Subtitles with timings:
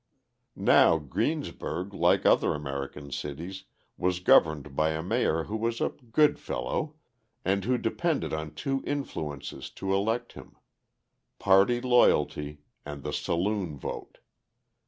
[0.55, 3.65] Now Greensburg, like other American cities,
[3.97, 6.95] was governed by a mayor who was a "good fellow,"
[7.45, 10.57] and who depended on two influences to elect him:
[11.37, 14.17] party loyalty and the saloon vote.